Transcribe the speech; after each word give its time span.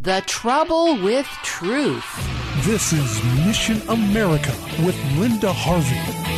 The 0.00 0.22
trouble 0.28 1.02
with 1.02 1.26
truth. 1.42 2.06
This 2.64 2.92
is 2.92 3.20
Mission 3.44 3.82
America 3.88 4.54
with 4.84 4.96
Linda 5.18 5.52
Harvey. 5.52 6.37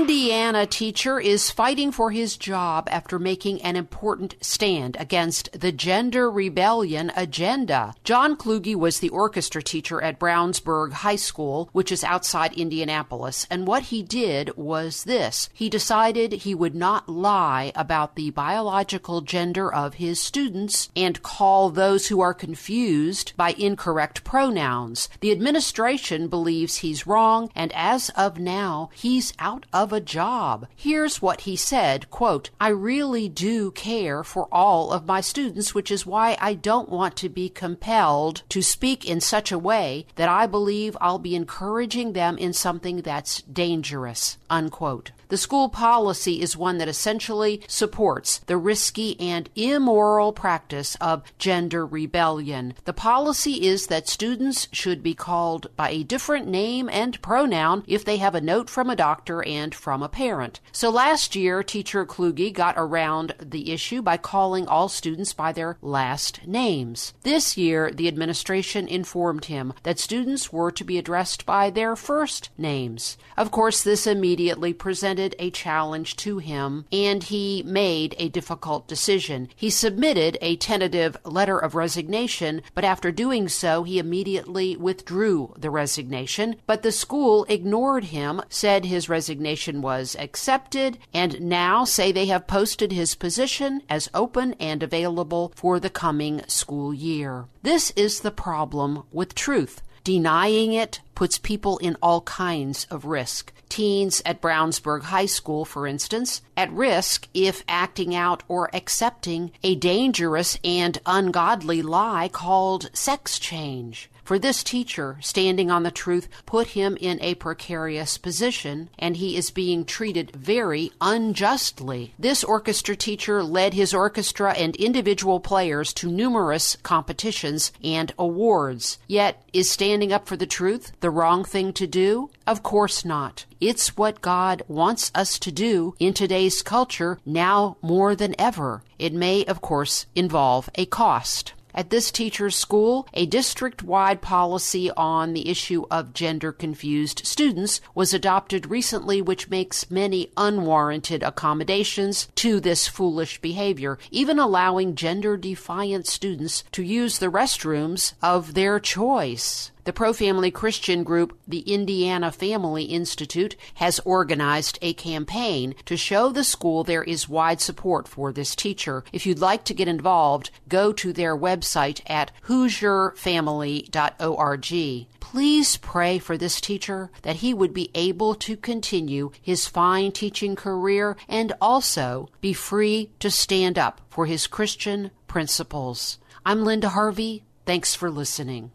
Indiana 0.00 0.64
teacher 0.64 1.20
is 1.20 1.50
fighting 1.50 1.92
for 1.92 2.10
his 2.10 2.38
job 2.38 2.88
after 2.90 3.18
making 3.18 3.60
an 3.60 3.76
important 3.76 4.34
stand 4.40 4.96
against 4.98 5.52
the 5.52 5.72
gender 5.72 6.30
rebellion 6.30 7.12
agenda. 7.14 7.92
John 8.02 8.34
Kluge 8.34 8.74
was 8.74 9.00
the 9.00 9.10
orchestra 9.10 9.62
teacher 9.62 10.00
at 10.00 10.18
Brownsburg 10.18 10.92
High 10.92 11.16
School, 11.16 11.68
which 11.72 11.92
is 11.92 12.02
outside 12.02 12.54
Indianapolis, 12.54 13.46
and 13.50 13.66
what 13.66 13.84
he 13.84 14.02
did 14.02 14.56
was 14.56 15.04
this. 15.04 15.50
He 15.52 15.68
decided 15.68 16.32
he 16.32 16.54
would 16.54 16.74
not 16.74 17.06
lie 17.06 17.70
about 17.74 18.16
the 18.16 18.30
biological 18.30 19.20
gender 19.20 19.70
of 19.72 19.94
his 19.94 20.18
students 20.18 20.88
and 20.96 21.22
call 21.22 21.68
those 21.68 22.06
who 22.06 22.22
are 22.22 22.32
confused 22.32 23.34
by 23.36 23.50
incorrect 23.58 24.24
pronouns. 24.24 25.10
The 25.20 25.30
administration 25.30 26.28
believes 26.28 26.76
he's 26.76 27.06
wrong, 27.06 27.50
and 27.54 27.70
as 27.74 28.08
of 28.16 28.38
now, 28.38 28.88
he's 28.94 29.34
out 29.38 29.50
out 29.50 29.66
of 29.90 29.96
a 29.96 30.00
job. 30.00 30.68
Here's 30.76 31.20
what 31.20 31.42
he 31.42 31.56
said, 31.56 32.10
quote, 32.10 32.50
I 32.60 32.68
really 32.68 33.28
do 33.28 33.72
care 33.72 34.22
for 34.22 34.46
all 34.52 34.92
of 34.92 35.06
my 35.06 35.20
students, 35.20 35.74
which 35.74 35.90
is 35.90 36.06
why 36.06 36.36
I 36.40 36.54
don't 36.54 36.88
want 36.88 37.16
to 37.16 37.28
be 37.28 37.48
compelled 37.48 38.42
to 38.50 38.62
speak 38.62 39.04
in 39.04 39.20
such 39.20 39.50
a 39.50 39.58
way 39.58 40.06
that 40.14 40.28
I 40.28 40.46
believe 40.46 40.96
I'll 41.00 41.18
be 41.18 41.34
encouraging 41.34 42.12
them 42.12 42.38
in 42.38 42.52
something 42.52 43.02
that's 43.02 43.42
dangerous, 43.42 44.38
unquote. 44.48 45.10
The 45.30 45.36
school 45.36 45.68
policy 45.68 46.40
is 46.40 46.56
one 46.56 46.78
that 46.78 46.88
essentially 46.88 47.62
supports 47.68 48.38
the 48.46 48.56
risky 48.56 49.18
and 49.20 49.48
immoral 49.54 50.32
practice 50.32 50.96
of 51.00 51.22
gender 51.38 51.86
rebellion. 51.86 52.74
The 52.84 52.92
policy 52.92 53.64
is 53.64 53.86
that 53.86 54.08
students 54.08 54.66
should 54.72 55.04
be 55.04 55.14
called 55.14 55.68
by 55.76 55.90
a 55.90 56.02
different 56.02 56.48
name 56.48 56.88
and 56.88 57.22
pronoun 57.22 57.84
if 57.86 58.04
they 58.04 58.16
have 58.16 58.34
a 58.34 58.40
note 58.40 58.68
from 58.68 58.90
a 58.90 58.96
doctor 58.96 59.44
and 59.44 59.72
from 59.80 60.02
a 60.02 60.08
parent. 60.08 60.60
So 60.72 60.90
last 60.90 61.34
year, 61.34 61.62
teacher 61.62 62.04
Kluge 62.04 62.52
got 62.52 62.74
around 62.76 63.34
the 63.40 63.72
issue 63.72 64.02
by 64.02 64.18
calling 64.18 64.68
all 64.68 64.88
students 64.88 65.32
by 65.32 65.52
their 65.52 65.78
last 65.80 66.46
names. 66.46 67.14
This 67.22 67.56
year, 67.56 67.90
the 67.90 68.06
administration 68.06 68.86
informed 68.86 69.46
him 69.46 69.72
that 69.82 69.98
students 69.98 70.52
were 70.52 70.70
to 70.70 70.84
be 70.84 70.98
addressed 70.98 71.46
by 71.46 71.70
their 71.70 71.96
first 71.96 72.50
names. 72.58 73.16
Of 73.36 73.50
course, 73.50 73.82
this 73.82 74.06
immediately 74.06 74.72
presented 74.72 75.34
a 75.38 75.50
challenge 75.50 76.16
to 76.16 76.38
him, 76.38 76.84
and 76.92 77.22
he 77.22 77.62
made 77.64 78.14
a 78.18 78.28
difficult 78.28 78.86
decision. 78.86 79.48
He 79.56 79.70
submitted 79.70 80.36
a 80.40 80.56
tentative 80.56 81.16
letter 81.24 81.58
of 81.58 81.74
resignation, 81.74 82.62
but 82.74 82.84
after 82.84 83.10
doing 83.10 83.48
so, 83.48 83.82
he 83.84 83.98
immediately 83.98 84.76
withdrew 84.76 85.54
the 85.56 85.70
resignation. 85.70 86.56
But 86.66 86.82
the 86.82 86.92
school 86.92 87.46
ignored 87.48 88.04
him, 88.04 88.42
said 88.48 88.84
his 88.84 89.08
resignation 89.08 89.69
was 89.78 90.16
accepted, 90.18 90.98
and 91.14 91.40
now 91.40 91.84
say 91.84 92.12
they 92.12 92.26
have 92.26 92.46
posted 92.46 92.92
his 92.92 93.14
position 93.14 93.82
as 93.88 94.10
open 94.12 94.54
and 94.60 94.82
available 94.82 95.52
for 95.54 95.78
the 95.78 95.90
coming 95.90 96.42
school 96.46 96.92
year. 96.92 97.46
This 97.62 97.92
is 97.92 98.20
the 98.20 98.30
problem 98.30 99.04
with 99.12 99.34
truth. 99.34 99.82
Denying 100.02 100.72
it 100.72 101.00
puts 101.14 101.38
people 101.38 101.78
in 101.78 101.96
all 102.02 102.22
kinds 102.22 102.86
of 102.90 103.04
risk. 103.04 103.52
Teens 103.68 104.20
at 104.24 104.40
Brownsburg 104.40 105.02
High 105.02 105.26
School, 105.26 105.64
for 105.64 105.86
instance, 105.86 106.42
at 106.56 106.72
risk 106.72 107.28
if 107.34 107.62
acting 107.68 108.14
out 108.14 108.42
or 108.48 108.70
accepting 108.74 109.52
a 109.62 109.74
dangerous 109.76 110.58
and 110.64 110.98
ungodly 111.06 111.82
lie 111.82 112.28
called 112.28 112.90
sex 112.92 113.38
change. 113.38 114.10
For 114.30 114.38
this 114.38 114.62
teacher, 114.62 115.18
standing 115.20 115.72
on 115.72 115.82
the 115.82 115.90
truth 115.90 116.28
put 116.46 116.68
him 116.68 116.96
in 117.00 117.20
a 117.20 117.34
precarious 117.34 118.16
position, 118.16 118.88
and 118.96 119.16
he 119.16 119.36
is 119.36 119.50
being 119.50 119.84
treated 119.84 120.30
very 120.36 120.92
unjustly. 121.00 122.14
This 122.16 122.44
orchestra 122.44 122.94
teacher 122.94 123.42
led 123.42 123.74
his 123.74 123.92
orchestra 123.92 124.52
and 124.52 124.76
individual 124.76 125.40
players 125.40 125.92
to 125.94 126.12
numerous 126.12 126.76
competitions 126.84 127.72
and 127.82 128.14
awards. 128.20 128.98
Yet, 129.08 129.42
is 129.52 129.68
standing 129.68 130.12
up 130.12 130.28
for 130.28 130.36
the 130.36 130.46
truth 130.46 130.92
the 131.00 131.10
wrong 131.10 131.42
thing 131.42 131.72
to 131.72 131.88
do? 131.88 132.30
Of 132.46 132.62
course 132.62 133.04
not. 133.04 133.46
It's 133.60 133.96
what 133.96 134.22
God 134.22 134.62
wants 134.68 135.10
us 135.12 135.40
to 135.40 135.50
do 135.50 135.96
in 135.98 136.14
today's 136.14 136.62
culture 136.62 137.18
now 137.26 137.78
more 137.82 138.14
than 138.14 138.36
ever. 138.38 138.84
It 138.96 139.12
may, 139.12 139.44
of 139.46 139.60
course, 139.60 140.06
involve 140.14 140.70
a 140.76 140.86
cost. 140.86 141.54
At 141.74 141.90
this 141.90 142.10
teacher's 142.10 142.56
school, 142.56 143.06
a 143.14 143.26
district 143.26 143.82
wide 143.82 144.20
policy 144.20 144.90
on 144.96 145.32
the 145.32 145.48
issue 145.48 145.84
of 145.90 146.12
gender 146.12 146.52
confused 146.52 147.26
students 147.26 147.80
was 147.94 148.12
adopted 148.12 148.70
recently, 148.70 149.22
which 149.22 149.50
makes 149.50 149.90
many 149.90 150.32
unwarranted 150.36 151.22
accommodations 151.22 152.28
to 152.36 152.60
this 152.60 152.88
foolish 152.88 153.40
behavior, 153.40 153.98
even 154.10 154.38
allowing 154.38 154.94
gender 154.94 155.36
defiant 155.36 156.06
students 156.06 156.64
to 156.72 156.82
use 156.82 157.18
the 157.18 157.30
restrooms 157.30 158.14
of 158.22 158.54
their 158.54 158.80
choice. 158.80 159.70
The 159.84 159.92
pro 159.92 160.12
family 160.12 160.50
Christian 160.50 161.04
group, 161.04 161.38
the 161.48 161.60
Indiana 161.60 162.30
Family 162.30 162.84
Institute, 162.84 163.56
has 163.74 163.98
organized 164.00 164.78
a 164.82 164.92
campaign 164.92 165.74
to 165.86 165.96
show 165.96 166.30
the 166.30 166.44
school 166.44 166.84
there 166.84 167.02
is 167.02 167.28
wide 167.28 167.60
support 167.60 168.06
for 168.06 168.32
this 168.32 168.54
teacher. 168.54 169.04
If 169.12 169.24
you'd 169.24 169.38
like 169.38 169.64
to 169.64 169.74
get 169.74 169.88
involved, 169.88 170.50
go 170.68 170.92
to 170.92 171.12
their 171.12 171.36
website 171.36 172.02
at 172.06 172.30
HoosierFamily.org. 172.46 175.06
Please 175.20 175.76
pray 175.76 176.18
for 176.18 176.36
this 176.36 176.60
teacher 176.60 177.10
that 177.22 177.36
he 177.36 177.54
would 177.54 177.72
be 177.72 177.90
able 177.94 178.34
to 178.34 178.56
continue 178.56 179.30
his 179.40 179.66
fine 179.66 180.12
teaching 180.12 180.56
career 180.56 181.16
and 181.28 181.52
also 181.60 182.28
be 182.40 182.52
free 182.52 183.12
to 183.20 183.30
stand 183.30 183.78
up 183.78 184.00
for 184.10 184.26
his 184.26 184.46
Christian 184.46 185.10
principles. 185.28 186.18
I'm 186.44 186.64
Linda 186.64 186.90
Harvey. 186.90 187.44
Thanks 187.64 187.94
for 187.94 188.10
listening. 188.10 188.72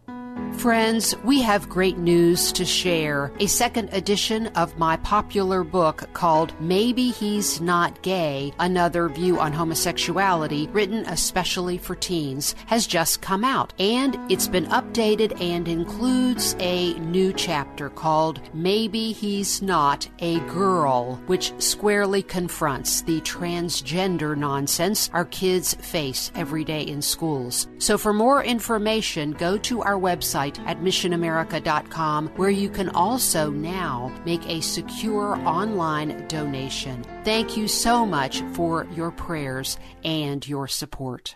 Friends, 0.54 1.16
we 1.24 1.42
have 1.42 1.70
great 1.70 1.98
news 1.98 2.52
to 2.54 2.66
share. 2.66 3.32
A 3.40 3.46
second 3.46 3.90
edition 3.92 4.48
of 4.56 4.80
my 4.80 4.98
popular 4.98 5.64
book 5.64 6.10
called 6.14 6.60
Maybe 6.60 7.10
He's 7.10 7.62
Not 7.62 8.02
Gay 8.02 8.52
Another 8.58 9.10
View 9.10 9.40
on 9.40 9.54
Homosexuality, 9.54 10.68
written 10.72 11.06
especially 11.06 11.78
for 11.78 11.94
teens, 11.94 12.56
has 12.66 12.88
just 12.88 13.22
come 13.22 13.44
out. 13.44 13.74
And 13.80 14.18
it's 14.32 14.48
been 14.48 14.66
updated 14.68 15.40
and 15.40 15.68
includes 15.68 16.56
a 16.60 16.94
new 17.00 17.32
chapter 17.34 17.90
called 17.90 18.42
Maybe 18.54 19.12
He's 19.12 19.62
Not 19.62 20.08
a 20.20 20.40
Girl, 20.42 21.16
which 21.28 21.54
squarely 21.60 22.24
confronts 22.24 23.02
the 23.02 23.22
transgender 23.22 24.36
nonsense 24.36 25.10
our 25.14 25.26
kids 25.26 25.76
face 25.76 26.32
every 26.34 26.64
day 26.64 26.82
in 26.82 27.02
schools. 27.02 27.68
So 27.78 27.98
for 27.98 28.14
more 28.14 28.44
information, 28.44 29.32
go 29.32 29.58
to 29.60 29.82
our 29.84 30.00
website 30.00 30.35
website 30.36 30.60
at 30.68 30.82
missionamerica.com, 30.82 32.28
where 32.36 32.50
you 32.50 32.70
can 32.70 32.90
also 32.90 33.50
now 33.50 34.12
make 34.26 34.46
a 34.48 34.62
secure 34.62 35.36
online 35.48 36.28
donation. 36.28 37.04
Thank 37.24 37.58
you 37.58 37.68
so 37.68 38.06
much 38.06 38.42
for 38.54 38.88
your 38.96 39.12
prayers 39.12 39.78
and 40.04 40.48
your 40.48 40.68
support. 40.68 41.36